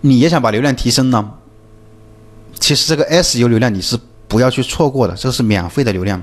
[0.00, 1.30] 你也想把流量提升呢，
[2.58, 6.22] 其实这个 S U 流量你是不要去错过的，这是免费的流量。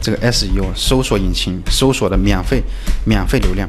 [0.00, 2.62] 这个 S U 搜索引擎搜索的免费
[3.04, 3.68] 免费流量，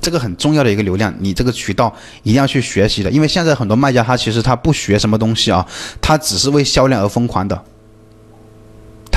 [0.00, 1.94] 这个很重要的一个流量，你这个渠道
[2.24, 5.64] 一定要去学习的，因为现在很多卖家他其实他不学什么东西啊，
[6.00, 7.64] 他只是为销量而疯狂的。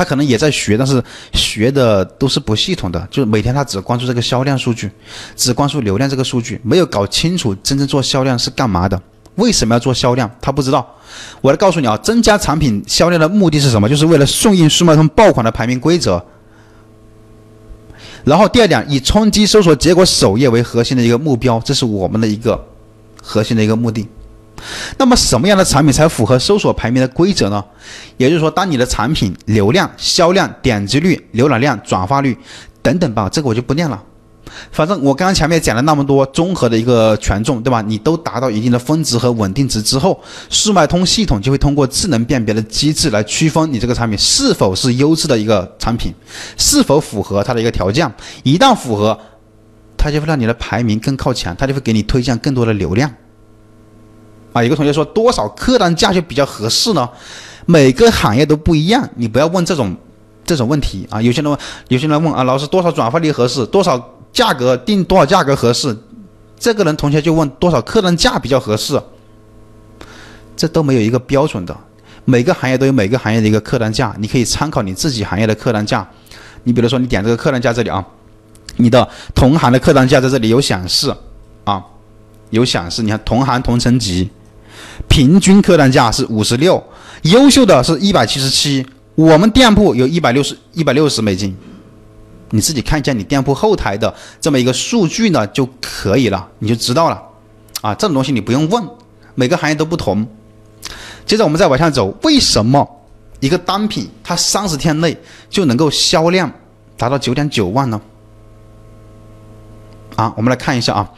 [0.01, 4.89] 他可能也在学，但是学的都是不系统的，就是每天他只关注这个销量数据，
[5.35, 8.99] 只关注流量这个数据，没有搞清楚真正做销量是干嘛的，
[9.35, 10.95] 为什么要做销量，他不知道。
[11.41, 13.87] 我来告诉你啊，增加产品销量的目的是什么？
[13.87, 16.23] 就是为了顺应速卖通爆款的排名规则。
[18.23, 22.59] 然后第二点，以冲击搜索结果首页为核心的一个目标，这是我们的一个
[23.21, 24.07] 核心的一个目的。
[24.97, 27.63] 那么什么样的产品才符合搜索排名的规则呢？
[28.17, 32.37] 也就是说，当你的产品流量、销量、点击率、浏览量、转化率
[32.81, 34.01] 等等吧，这个我就不念了。
[34.69, 37.81] 反正我刚刚前面讲了那么多综合的一个权重，对吧？
[37.81, 46.13] 你都达到一定的峰值和稳定值之后，速卖通系统就会通过智能辨别的机制来区分你这个产品是否是优质的一个产品，
[46.57, 48.11] 是否符合它的一个条件。
[48.43, 49.17] 一旦符合，
[49.97, 53.09] 它就会让你的排名更靠前，它就会给你推荐更多的流量。
[54.53, 57.09] 啊，有个同学说多少客单价就比较合适呢？
[57.67, 59.95] 每个行业都不一样，你不要问这种
[60.43, 61.21] 这种问题啊。
[61.21, 63.65] 有些人问，有些人问啊，老师多少转化率合适？
[63.67, 65.95] 多少价格定多少价格合适？
[66.59, 68.99] 这个人同学就问多少客单价比较合适？
[70.57, 71.75] 这都没有一个标准的，
[72.25, 76.05] 每个行业都有每个行业的一个客单价，你可以参考你自己行业的客单价。
[76.63, 78.05] 你比如说，你点这个客单价这里啊，
[78.77, 81.13] 你的同行的客单价在这里有显示
[81.63, 81.83] 啊，
[82.49, 84.29] 有显示，你看同行同层级。
[85.07, 86.81] 平均客单价是五十六，
[87.23, 88.85] 优秀的是一百七十七。
[89.15, 91.55] 我们店铺有一百六十一百六十美金，
[92.51, 97.21] 你自己看一下你店铺后台的这么一个数据呢就可以了，你就知道了。
[97.81, 98.83] 啊，这种东西你不用问，
[99.35, 100.25] 每个行业都不同。
[101.25, 102.87] 接着我们再往下走，为什么
[103.41, 105.17] 一个单品它三十天内
[105.49, 106.51] 就能够销量
[106.95, 108.01] 达到九点九万呢？
[110.15, 111.09] 啊，我们来看一下啊，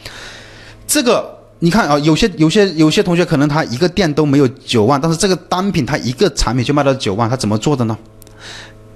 [0.88, 1.43] 这个。
[1.64, 7.98] 你看啊，有些有些有些同学可能他一个店都没有九万，但是这个单品他一个产品就卖到九万，他怎么做的呢？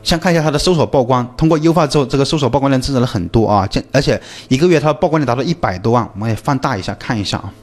[0.03, 7.53] 先看一下他的搜索曝光，通过优化之后，这个搜索曝光量增长了很多啊，这而且一个月它曝光量达到一百多万，我们也放大一下看一下啊，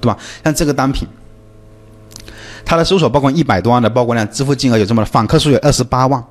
[0.00, 0.16] 对吧？
[0.42, 1.06] 像这个单品，
[2.64, 6.24] 它的搜索曝光一百多万的曝光量，支付金额有这么的，访客数有二十八万，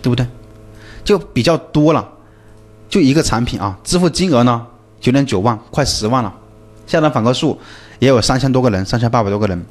[0.00, 0.26] 对不对？
[1.04, 2.08] 就比较多了，
[2.88, 4.66] 就一个产品啊，支付金额呢？
[5.02, 6.32] 九点九万，快十万了。
[6.86, 7.58] 下单访客数
[7.98, 9.66] 也有三千多个人，三千八百多个人。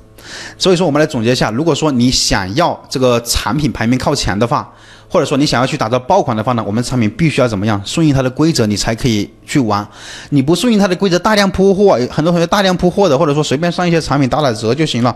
[0.58, 4.72] 所以说，我们来总结一下：如果说你想要这个产品排名靠前的话，
[5.10, 7.82] 或者说你想要去打造爆款的话呢，我们产品必须要怎么样？
[7.84, 9.88] 顺应它的规则，你才可以去玩。
[10.30, 15.16] 你不顺应它的规则，大量铺货，很多同学大量铺货的，或者说随便上一些产品打打折就行了。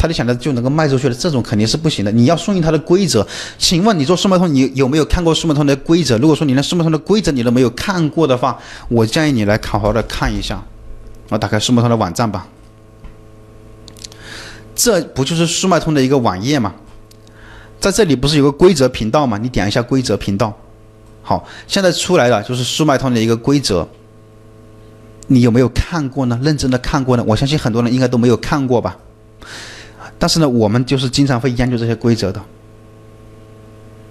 [0.00, 2.10] 他就想着就能够卖出去了，这种肯定是不行的。
[2.10, 3.26] 你要顺应它的规则。
[3.58, 6.16] 请问你做速卖通，你有没有看过速卖通的规则？
[6.16, 8.58] 如果说你连速卖通的规则你都没有看过的话，
[8.88, 10.64] 我建议你来好好的看一下。
[11.28, 12.46] 我打开速卖通的网站吧，
[14.74, 16.72] 这不就是速卖通的一个网页吗？
[17.78, 19.36] 在这里不是有个规则频道吗？
[19.36, 20.58] 你点一下规则频道。
[21.22, 23.86] 好，现在出来了就是速卖通的一个规则。
[25.26, 26.40] 你有没有看过呢？
[26.42, 27.24] 认真的看过呢？
[27.26, 28.96] 我相信很多人应该都没有看过吧。
[30.20, 32.38] 但是呢，我们就是经常会研究这些规则的，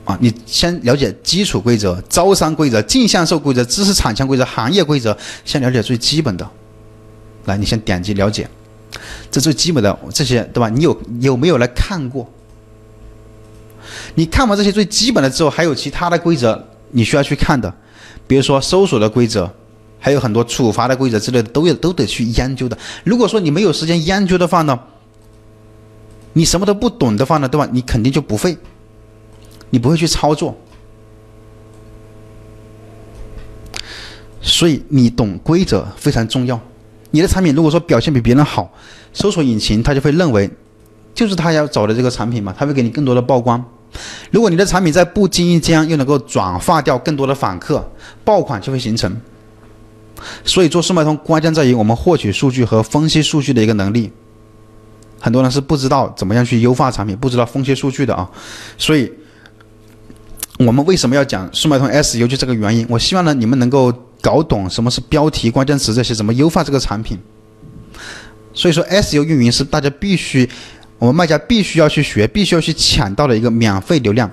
[0.05, 5.15] 啊，你先了解基础规则、招商规则、净销售规则、知识产权规则、行业规则，
[5.45, 6.49] 先了解最基本的。
[7.45, 8.49] 来，你先点击了解，
[9.29, 10.67] 这最基本的这些，对吧？
[10.67, 12.27] 你有有没有来看过？
[14.15, 17.71] 你看完这些最基本的之后，还有其他的规则你需要去看的，
[18.25, 19.47] 比如说搜索的规则，
[19.99, 22.75] 还有很多处罚的规则之类的，都要都得去研究的。
[23.03, 24.79] 如果说你没有时间研究的话呢？
[26.33, 27.67] 你什么都不懂的话呢，对吧？
[27.71, 28.57] 你肯定就不会，
[29.69, 30.55] 你不会去操作。
[34.41, 36.59] 所以你懂规则非常重要。
[37.11, 38.71] 你的产品如果说表现比别人好，
[39.11, 40.49] 搜索引擎它就会认为，
[41.13, 43.63] 就是他要找的这个产品嘛，他会给你更多的曝光。
[44.31, 47.85] 如果你的产品在不经意间又能够转化掉更多的访客，
[48.23, 49.19] 爆款就会形成。
[50.45, 54.11] 所以做速卖通关键在于我们获取数据和分析数据的一个能力。
[55.19, 58.29] 很多人是不知道怎么样去优化产品，不知道分析数据的啊，
[58.77, 59.11] 所以
[60.59, 62.85] 我们为什么要讲速卖通 S U 就这个原因。
[62.89, 67.17] 我希望呢你们能够搞懂什么是标题、关键词这些，怎么优化这个产品。
[68.53, 70.49] 所以说 S U 运营是大家必须，
[70.97, 74.29] 我们卖家必须要去学、必须要去抢到的一个免费流量。